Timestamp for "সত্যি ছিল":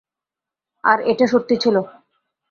1.27-1.75